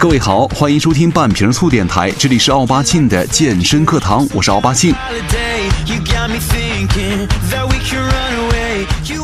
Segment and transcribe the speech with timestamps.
[0.00, 4.94] 各位好，欢迎收听半瓶醋电台，这里是奥巴庆的健身课堂，我是奥巴庆。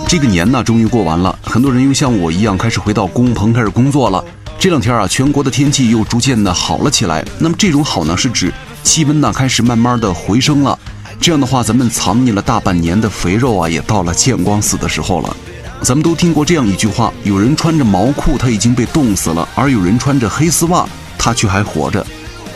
[0.07, 4.23] 这个年呢，终于过完了，很多人又像我一样开始回到工棚开始工作了。
[4.59, 7.25] 这两天啊，全国的天气又逐渐的好了起来。
[7.39, 10.79] 那么这种好呢，是指气温呢开始慢慢的回升了。
[11.19, 15.35] 这样的话，咱们藏匿了大半年的肥肉啊，也到了见光死的时候了。
[15.87, 20.85] 咱们都听过这样一句话：有人穿着毛裤，他已经被冻死了；而有人穿着黑丝袜，
[21.17, 22.05] 他却还活着。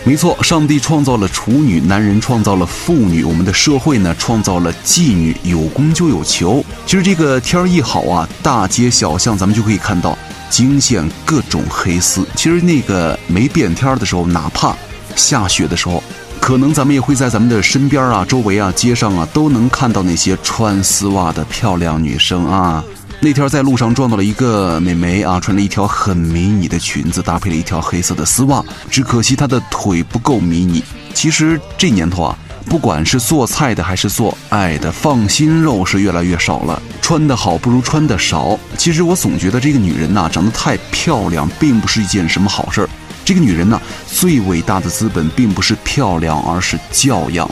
[0.02, 5.36] 没错，上帝创造了处女，男人创造了妇女，我们的社会呢创造了妓女。
[5.44, 6.64] 有功就有求。
[6.84, 10.18] 其实这个天儿一好啊，大街小巷咱们就可以看到
[10.50, 12.26] 惊现各种黑丝。
[12.34, 14.74] 其实那个没变天的时候，哪怕
[15.14, 16.02] 下雪的时候，
[16.40, 22.82] 可能咱们也会在咱们的身边啊、周围啊、街上啊，都能看到那些穿丝袜的漂亮女生啊。
[23.22, 28.64] 那天在路上撞到了一个美眉啊，穿了一条很迷你的裙子，搭配了一条黑色的丝袜。
[28.90, 30.82] 只可惜她的腿不够迷你。
[31.12, 36.82] 其实这年头啊，不管是做菜的还是做爱的，放心肉是越来越少了。
[37.02, 38.58] 穿得好不如穿得少。
[38.78, 42.88] 其实我总觉得这个女人呐，长得太漂亮，并不是一件什么好事儿。
[43.22, 47.46] 这个女人呢，最伟大的资本并不是漂亮，而是教养。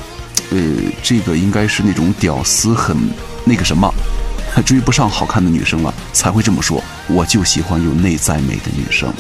[0.51, 0.59] 呃，
[1.03, 2.97] 这个应该是那种屌丝很
[3.45, 3.93] 那个什么。
[4.65, 6.83] 追不上好看的女生了，才会这么说。
[7.07, 9.13] 我就喜欢有内在美的女生。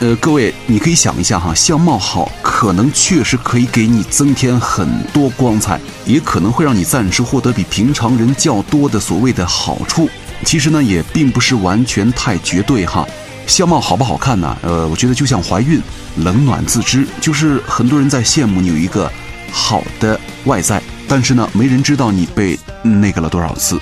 [0.00, 10.08] 呃，各位，你可以想一下哈，相貌好，可能确实可以给你增添很多光彩，也可能会让你暂时获得比平常人较多的所谓的好处。
[10.44, 13.04] 其实呢，也并不是完全太绝对哈。
[13.48, 14.56] 相貌好不好看呢？
[14.62, 15.80] 呃，我觉得就像怀孕，
[16.18, 17.04] 冷暖自知。
[17.20, 19.10] 就是很多人在羡慕你有一个
[19.50, 23.80] 好的外在，但是呢，没人知道你被那个了多少次。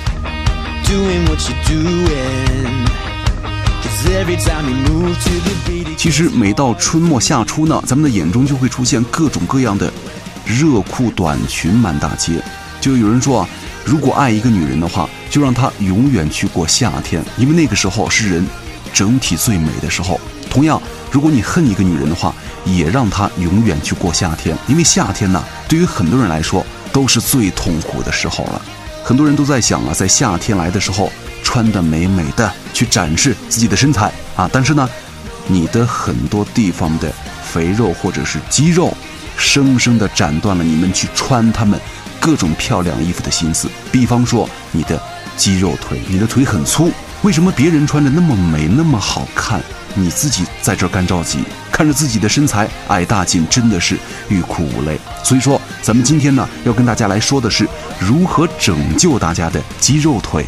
[5.97, 9.93] 其实每到春末夏初呢，咱们的眼中就会出现各种各样的
[10.45, 12.41] 热裤短裙满大街。
[12.81, 13.49] 就有人说啊，
[13.85, 18.47] 如果爱一个女人的话，就让她永远去过夏天，因为那个时候是人
[18.93, 20.21] 整体最美的时候。
[20.49, 20.81] 同样，
[21.11, 22.33] 如果你恨一个女人的话，
[22.65, 28.63] 也让她永远去过夏天，因为夏天呢，对于很多人来说都是最痛苦的时候了。
[29.07, 34.51] 很多人都在想啊，在夏天来的时候，穿的美美的去展示自己的身材啊。
[34.53, 34.91] 但是呢，
[35.47, 37.09] 你的很多地方的
[37.41, 38.93] 肥肉或者是肌肉，
[39.37, 41.81] 生生的斩断了你们去穿他们
[42.19, 43.69] 各种漂亮衣服的心思。
[43.93, 45.01] 比方说，你的
[45.37, 46.91] 肌肉腿，你的腿很粗，
[47.23, 49.61] 为什么别人穿着那么美那么好看，
[49.95, 51.45] 你自己在这干着急？
[51.71, 53.99] 看着自己的身材矮大紧，真的是
[54.31, 54.99] 欲哭无泪。
[55.23, 60.45] 所以说，咱们今天呢，要跟大家来说的是如何拯救大家的肌肉腿。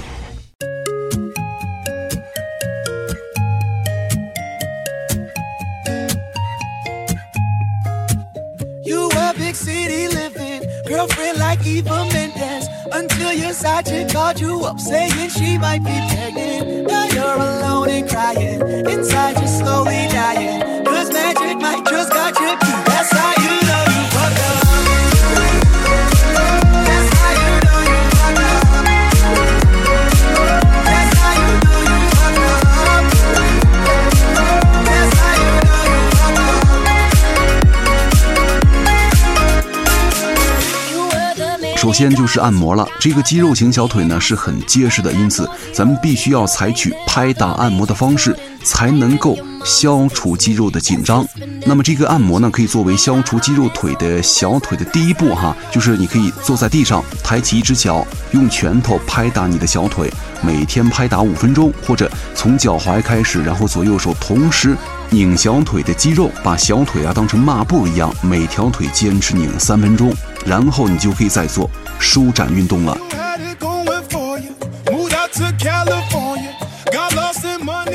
[41.99, 51.27] 先就是按摩了，这个肌肉型小腿呢是很结实的，因此咱们必须要采取拍打按摩的方式，才能够消除肌肉的紧张。
[51.67, 60.09] 那么这个按摩呢，可以作为消除肌肉腿的小腿的第一步哈，就是你可以坐在地上，抬起一只脚，用拳头拍打你的小腿，
[60.41, 64.77] 每天拍打五分钟，或者从脚踝开始，然后左右手同时
[65.11, 70.15] 拧小腿的肌肉，把小腿啊当成抹布一样，每条腿坚持拧三分钟。
[70.49, 72.97] 然后你就可以再做舒展运动了。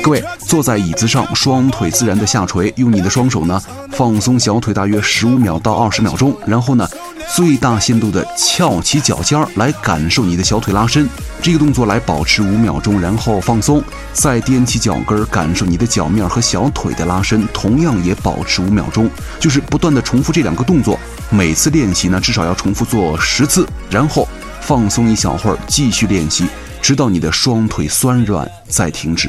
[0.02, 3.60] 各位坐在椅子上，双腿自然的下垂，用你的双手呢
[3.90, 6.88] 放松小腿大约十五秒到二十秒钟，然后呢
[7.34, 11.08] 最大限度的翘起脚尖儿来感受你的小腿拉伸。
[11.42, 13.82] 这个动作来保持五秒钟，然后放松，
[14.12, 19.10] 再踮起脚跟儿感受你的脚面和小腿的拉伸，同样也保持五秒钟，
[19.40, 20.96] 就是不断的重复这两个动作。
[21.28, 24.28] 每次练习呢，至少要重复做十次，然后
[24.60, 26.46] 放松一小会儿，继续练习，
[26.80, 29.28] 直到你的双腿酸软再停止。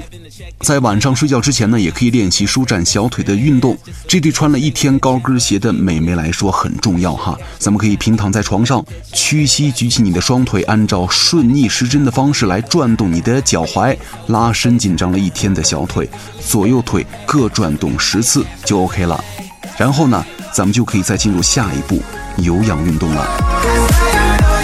[0.61, 3.77] 在晚上睡觉之前呢，也可以练习舒展小腿的运动，
[4.07, 7.37] 这对穿了一天高跟鞋的美眉来说很重要哈。
[7.59, 8.83] 咱们可以平躺在床上，
[9.13, 13.95] 屈膝举起你的双腿，按照顺逆时针的方式来转动你的脚踝，
[14.27, 16.09] 拉伸紧张了一天的小腿，
[16.39, 19.23] 左右腿各转动十次就 OK 了。
[19.77, 22.01] 然后呢，咱们就可以再进入下一步
[22.37, 24.54] 有氧运动了。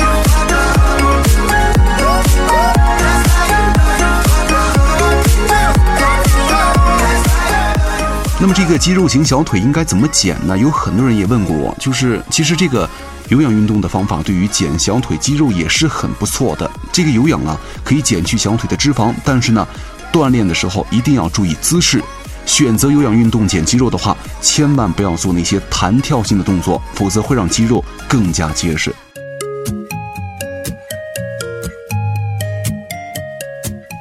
[8.42, 10.58] 那么这个肌肉型小腿应该怎么减呢？
[10.58, 12.90] 有很多人也问过我，就是其实这个
[13.30, 16.70] 有氧运动的方法对于减小腿肌肉也是很不错的。
[16.92, 19.68] 这个有氧啊，可以减去小腿的脂肪，但是呢，
[20.12, 22.04] 锻炼的时候一定要注意姿势。
[22.44, 28.92] 选择有氧运动减肌肉的话，千万不要做那些弹跳性的动作，否则会让肌肉更加结实。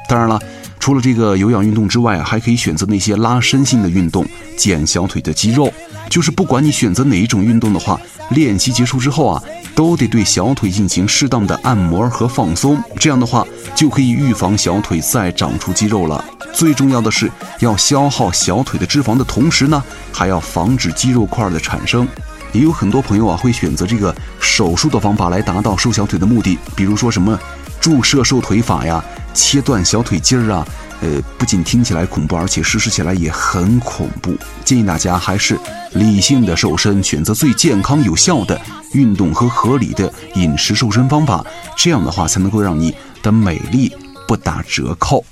[0.09, 0.41] 当然了。
[0.81, 4.25] 除了这个有氧运动之外，还可以选择那些拉伸性的运动，
[4.57, 5.71] 减小腿的肌肉。
[6.09, 8.01] 就是不管你选择哪一种运动的话，
[8.31, 9.41] 练习结束之后啊，
[9.75, 12.83] 都得对小腿进行适当的按摩和放松。
[12.99, 13.45] 这样的话，
[13.75, 16.25] 就可以预防小腿再长出肌肉了。
[16.51, 19.81] 最重要的是要消耗小腿的脂肪的同时呢，
[20.11, 22.07] 还要防止肌肉块的产生。
[22.53, 27.39] 也有很多朋友啊，会选择这个手术的方法来达到瘦小腿的目的，比如说什么。
[27.81, 30.67] 注射瘦腿法呀，切断小腿筋儿啊，
[31.01, 34.37] 呃，不仅听起来恐怖，而且实施起来也很恐怖。
[34.63, 35.59] 建议大家还是
[35.93, 38.61] 理性的瘦身，选择最健康有效的
[38.93, 41.43] 运动和合理的饮食瘦身方法，
[41.75, 43.91] 这样的话才能够让你的美丽
[44.27, 45.25] 不打折扣。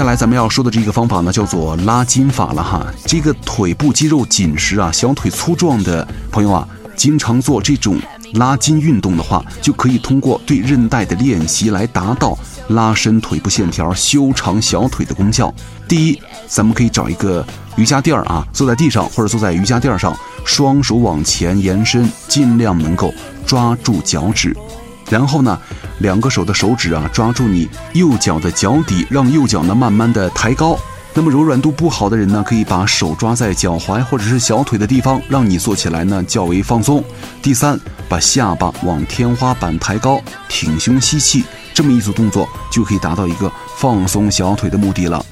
[0.00, 2.86] 接下来咱们要说的这个方法呢，叫做拉筋法了哈。
[3.04, 6.66] 这个腿部肌肉紧实啊，小腿粗壮的朋友啊，
[6.96, 7.98] 经常做这种
[8.32, 12.34] 拉筋运动的话，就可以通过对韧带的练习来达到
[12.68, 15.52] 拉伸腿部线条、修长小腿的功效。
[15.86, 16.18] 第一，
[16.48, 20.16] 咱们可以找一个瑜伽垫儿啊，坐在地上或者坐在瑜伽垫儿上，
[20.46, 23.12] 双手往前延伸，尽量能够
[23.44, 24.56] 抓住脚趾。
[25.10, 25.58] 然后呢，
[25.98, 30.78] 两个手的手指啊，抓住你右脚的脚底，让右脚呢慢慢的抬高。
[31.12, 37.02] 那么柔软度不好的人呢，可以把手抓在脚踝或者是小腿的地方，让你做起来呢较为放松。
[37.42, 37.78] 第三，
[38.08, 45.26] 把下巴往天花板抬高，挺胸吸气，这么一组动作就可以达到一个放松小腿的目的了。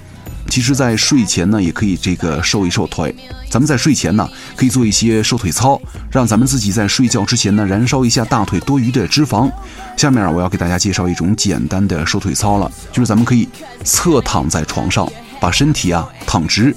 [0.49, 3.15] 其实，在睡前呢，也可以这个瘦一瘦腿。
[3.51, 5.81] 咱们在睡前呢，可以做一些瘦腿操，
[6.11, 9.51] 让咱们自己在睡觉之前呢，燃烧一下大腿多余的脂肪。
[9.97, 13.49] 下面啊，我要给大家介绍一种简单的瘦腿操了，就是咱们可以
[13.85, 15.07] 侧躺在床上，
[15.39, 16.75] 把身体啊躺直，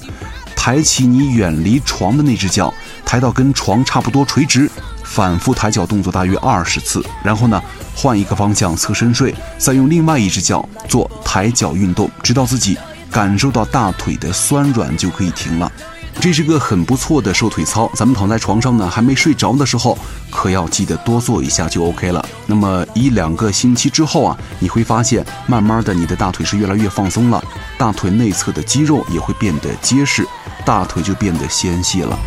[0.54, 2.72] 抬起你远离床的那只脚，
[3.04, 4.70] 抬到跟床差不多垂直，
[5.02, 7.60] 反复抬脚动作大约二十次，然后呢，
[7.96, 12.76] 换一个方向侧身睡，再用另外一只脚做抬脚运动，直到自己。
[13.12, 15.70] 感受到大腿的酸软就可以停了，
[16.18, 17.90] 这是个很不错的瘦腿操。
[17.94, 19.98] 咱们躺在床上呢，还没睡着的时候，
[20.30, 22.26] 可要记得多做一下就 OK 了。
[22.46, 27.44] 那么一两个星期之后啊，你会发现，慢慢的你的大腿是越来越放松了，
[27.76, 30.26] 大腿内侧的肌肉也会变得结实，
[30.64, 32.18] 大腿就变得纤细了。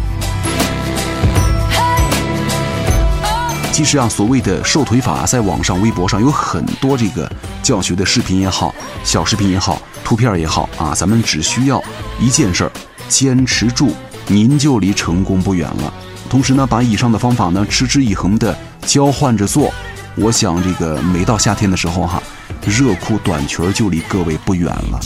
[3.75, 7.29] 其实啊，所谓的瘦腿法，在网上、微博上有很多这个
[7.61, 11.83] 教学的视频也好，小视频也好，图片也好啊，咱们只需要
[12.17, 12.71] 一件事儿，
[13.09, 13.91] 坚持住，
[14.27, 15.93] 您就离成功不远了。
[16.29, 19.69] 同时呢，把以上的方法呢，持之以恒的交换着做，
[20.15, 22.23] 我想这个每到夏天的时候哈，
[22.65, 25.01] 热裤短裙就离各位不远了。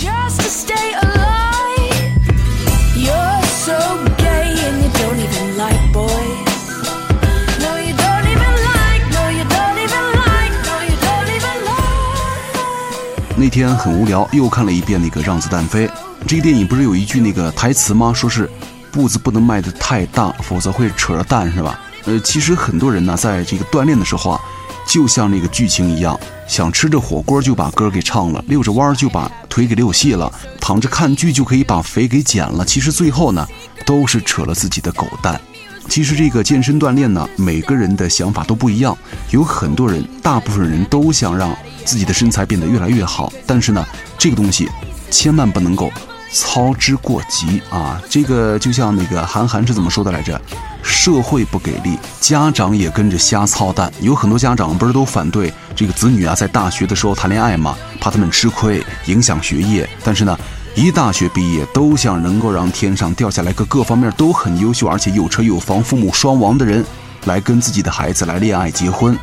[13.40, 15.88] 那天很无聊，又看了一遍那个《让子弹飞》。
[16.28, 18.12] 这个电影不是有一句那个台词吗？
[18.14, 18.50] 说是
[18.92, 21.80] 步子不能迈得太大，否则会扯着蛋，是吧？
[22.04, 24.42] 呃，其实很多人呢，在这个锻炼的时候啊，
[24.86, 26.20] 就像那个剧情一样，
[26.50, 30.30] 想吃着火锅就把歌给唱了，溜着弯就把腿给溜细了，
[30.60, 32.66] 躺着看剧就可以把肥给减了。
[32.66, 33.48] 其实最后呢，
[33.86, 35.40] 都是扯了自己的狗蛋。
[35.88, 38.96] 其实这个健身锻炼呢，每个人的想法都不一样。
[39.32, 41.56] 有很多人，大部分人都想让
[41.86, 43.86] 自己的身材变得越来越好，但是呢，
[44.18, 44.70] 这个东西
[45.10, 45.92] 千万不能够
[46.32, 48.02] 操之过急啊！
[48.10, 50.40] 这个就像那个韩寒是怎么说的来着？
[50.82, 53.92] 社会不给力，家长也跟着瞎操蛋。
[54.00, 57.76] 有很多家长不是都反对这个子女啊在大学的时候谈恋爱吗？
[58.00, 59.90] 怕他们吃亏，影响学业。
[60.04, 60.38] 但是呢。
[60.76, 66.86] 一大学毕业都想能够让天上掉下来个各方面都很优秀，而且有车有房、父母双亡的人，
[67.26, 69.18] 来跟自己的孩子来恋爱结婚。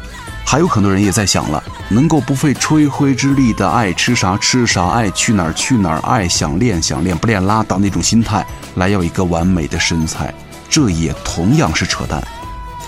[0.49, 10.33] 还有很多人也在想了，能够不费吹灰之力的爱吃啥吃啥，爱去哪儿去哪儿，爱想练想练不练拉倒那种心态来要一个完美的身材，
[10.71, 12.23] 这也同样是扯淡。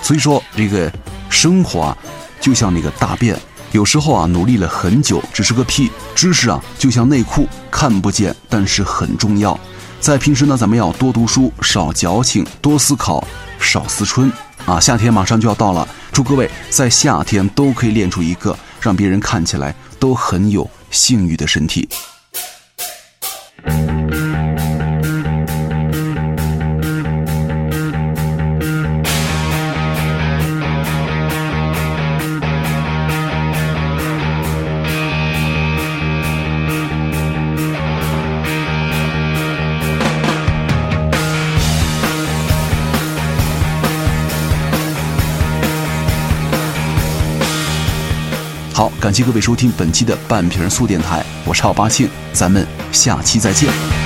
[0.00, 0.90] 所以说，这个
[1.28, 1.98] 生活啊，
[2.40, 3.36] 就像那个大便，
[3.72, 9.58] 有时候啊努力了很久只是个屁；知识啊就像内裤，看不见但是很重要。
[10.00, 13.26] 在平时呢，咱们要多读书，少矫情，多思考，
[13.58, 14.32] 少思春。
[14.68, 21.88] 啊，夏天马上就要到了，祝各位在夏天都可以练出一个让别人看起来都很有性欲的身体。
[49.08, 53.97] 感谢各位收听本期的半瓶醋电台，我是奥巴庆，咱们下期再见。